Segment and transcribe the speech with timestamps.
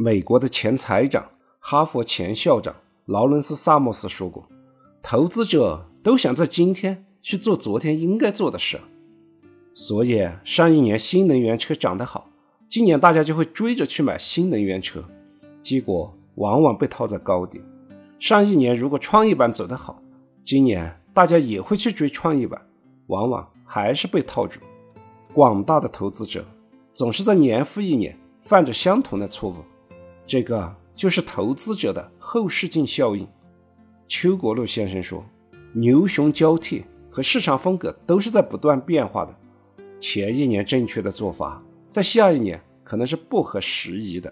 [0.00, 2.72] 美国的前财长、哈佛前校长
[3.06, 4.48] 劳伦斯·萨默斯说过
[5.02, 8.78] ：“投资者都想在今天去做昨天应该做的事。”
[9.74, 12.30] 所以上一年新能源车涨得好，
[12.68, 15.02] 今年大家就会追着去买新能源车，
[15.64, 17.60] 结果往往被套在高点。
[18.20, 20.00] 上一年如果创业板走得好，
[20.44, 22.62] 今年大家也会去追创业板，
[23.08, 24.60] 往往还是被套住。
[25.34, 26.44] 广大的投资者
[26.94, 29.56] 总是在年复一年犯着相同的错误。
[30.28, 33.26] 这个就是投资者的后视镜效应。
[34.06, 35.24] 邱国禄先生说
[35.72, 39.34] ：“牛熊交替和市场风格都是在不断变化的。
[39.98, 44.30] 前一年正确的做法，在下一年可能是不合时宜的。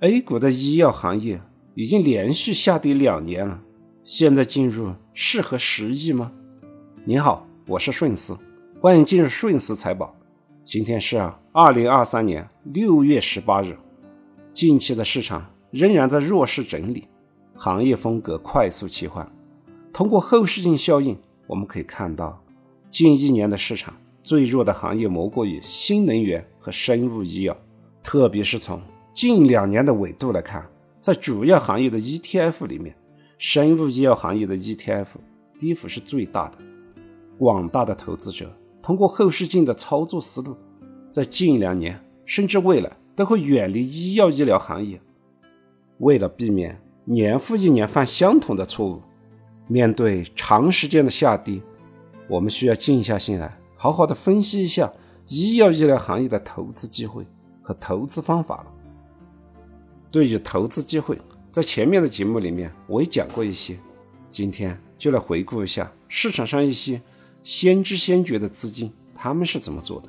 [0.00, 1.40] ”A 股的医药行业
[1.76, 3.62] 已经连续下跌两年了，
[4.02, 6.32] 现在进入适合时宜吗？
[7.04, 8.36] 您好，我是顺思，
[8.80, 10.12] 欢迎进入顺思财宝。
[10.64, 11.18] 今天是
[11.52, 13.78] 二零二三年六月十八日。
[14.56, 17.06] 近期的市场仍然在弱势整理，
[17.54, 19.30] 行业风格快速切换。
[19.92, 21.14] 通过后视镜效应，
[21.46, 22.42] 我们可以看到，
[22.90, 27.54] 近一年的市场最弱的行业莫过于新能源和生物医药。
[28.02, 28.80] 特别是从
[29.14, 30.66] 近两年的纬度来看，
[31.02, 32.96] 在主要行业的 ETF 里面，
[33.36, 35.08] 生物医药行业的 ETF
[35.58, 36.56] 跌幅是最大的。
[37.36, 40.56] 广大的投资者通过后视镜的操作思路，
[41.10, 42.90] 在近两年甚至未来。
[43.16, 45.00] 都会远离医药医疗行业。
[45.98, 49.02] 为了避免年复一年犯相同的错误，
[49.66, 51.60] 面对长时间的下跌，
[52.28, 54.92] 我们需要静下心来，好好的分析一下
[55.28, 57.26] 医药医疗行业的投资机会
[57.62, 58.66] 和投资方法了。
[60.10, 61.18] 对于投资机会，
[61.50, 63.78] 在前面的节目里面我也讲过一些，
[64.30, 67.00] 今天就来回顾一下市场上一些
[67.42, 70.08] 先知先觉的资金他们是怎么做的。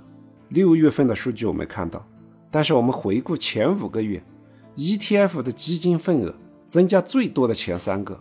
[0.49, 2.05] 六月份的数据我们看到。
[2.49, 4.23] 但是我们回顾前五个月
[4.77, 6.33] ，ETF 的基金份额
[6.65, 8.19] 增加最多的前三个，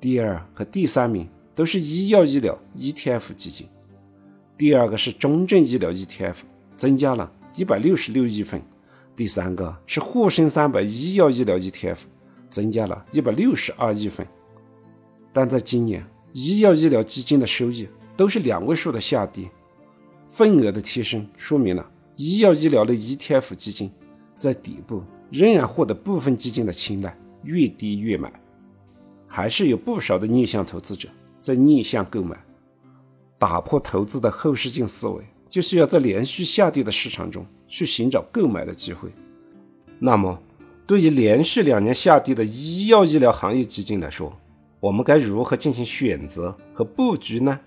[0.00, 3.66] 第二和第三名都是医药医疗 ETF 基金，
[4.56, 6.36] 第二个是中证医疗 ETF，
[6.76, 8.62] 增加了一百六十六亿份，
[9.16, 11.98] 第三个是沪深三百医药医疗 ETF，
[12.48, 14.26] 增加了一百六十二亿份。
[15.32, 19.50] 但在今年，医药医疗基金的收益都是两位数的下跌，
[20.28, 21.90] 份额的提升说明了。
[22.16, 23.90] 医药医疗的 ETF 基金
[24.34, 28.32] 在底部仍然获得部分基金的青睐，越低越买，
[29.26, 31.08] 还是有不少的逆向投资者
[31.40, 32.36] 在逆向购买。
[33.38, 39.10] 打破投资的后视镜思维，就需要在连续下跌的市场中去寻找购买的机会。
[39.98, 40.40] 那么，
[40.86, 44.34] 对于连续两年下跌的医药医疗行业基金来说，
[44.80, 47.60] 我们该如何进行选择和布局呢？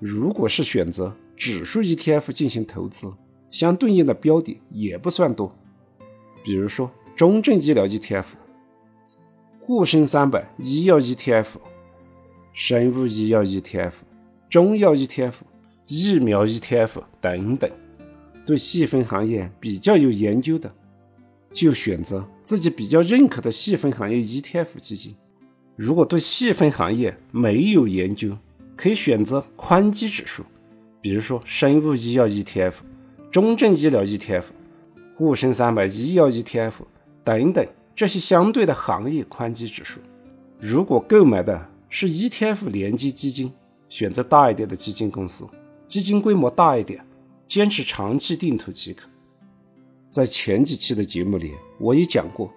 [0.00, 3.12] 如果是选择，指数 ETF 进行投资，
[3.50, 5.56] 相对应的标的也不算多，
[6.42, 8.24] 比如说中证医疗 ETF、
[9.60, 11.46] 沪深三百医药 ETF、
[12.52, 13.92] 生物医药 ETF、
[14.48, 15.32] 中药 ETF、
[15.86, 17.70] 疫苗 ETF 等等。
[18.46, 20.70] 对细分行业比较有研究的，
[21.50, 25.14] 就选择自己比较认可的细分行业 ETF 基金；
[25.76, 28.36] 如果对细分行业没有研究，
[28.76, 30.44] 可以选择宽基指数。
[31.04, 32.76] 比如说，生物医药 ETF、
[33.30, 34.44] 中证医疗 ETF、
[35.14, 36.72] 沪深三百医药 ETF
[37.22, 40.00] 等等这些相对的行业宽基指数。
[40.58, 43.52] 如果购买的是 ETF 连接基金，
[43.90, 45.46] 选择大一点的基金公司，
[45.86, 47.04] 基金规模大一点，
[47.46, 49.06] 坚持长期定投即可。
[50.08, 52.50] 在前几期的节目里，我也讲过，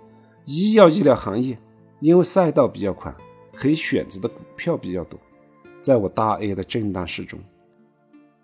[0.46, 1.60] 医药医疗行业
[2.00, 3.14] 因为赛道比较宽，
[3.54, 5.20] 可以选择的股票比较多。
[5.82, 7.38] 在我大 A 的震荡市中。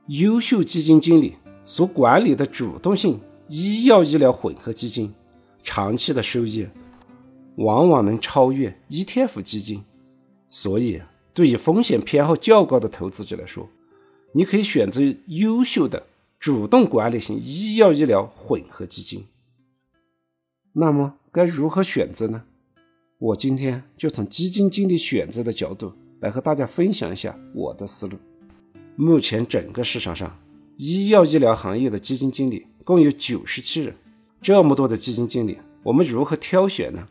[0.08, 5.14] 优秀基金经理所管理的主动性医药医疗混合基金，
[5.64, 6.68] 长期的收益
[7.56, 9.84] 往往能超越 ETF 基金。
[10.50, 11.02] 所以，
[11.34, 13.68] 对于风险偏好较高的投资者来说，
[14.34, 16.03] 你可以选择优秀的
[16.38, 19.25] 主动管理型医药医疗混合基金。
[20.73, 22.44] 那么，该如何选择呢？
[23.20, 28.17] 我今天就从基金经理选择的角度来和大家分享一下我的思路。
[28.95, 30.40] 目前整个市场上，
[30.78, 33.95] 医药医疗行业的基金经理共有九十七人。
[34.41, 37.07] 这么多的基金经理，我们如何挑选呢？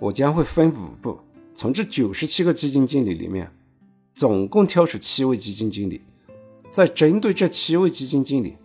[0.00, 1.18] 我将会分五步，
[1.54, 3.50] 从这九十七个基金经理里面，
[4.14, 6.02] 总共挑出七位基金经理，
[6.70, 8.56] 再针对这七位基金经理，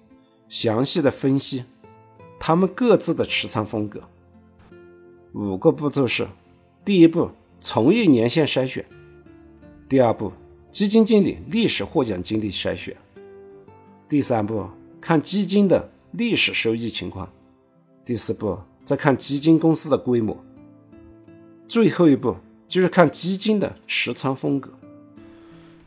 [0.49, 1.63] 详细的分析
[2.39, 4.01] 他们各自的持仓风格。
[5.33, 6.27] 五个步骤是：
[6.83, 7.29] 第一步，
[7.61, 8.83] 从业年限筛选；
[9.87, 10.33] 第二步。
[10.71, 12.95] 基金经理历史获奖经历筛选。
[14.07, 14.67] 第三步，
[15.01, 17.27] 看基金的历史收益情况。
[18.05, 20.37] 第四步再看基金公司的规模，
[21.67, 22.35] 最后一步
[22.67, 24.71] 就是看基金的持仓风格。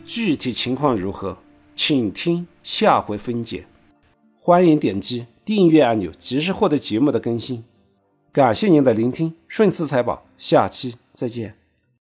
[0.05, 1.38] 具体情况如何，
[1.75, 3.65] 请听下回分解。
[4.37, 7.65] 欢迎点击订阅按钮，及时获得节目的更新。
[8.33, 11.60] 感谢您的聆听，顺次财宝，下期再见。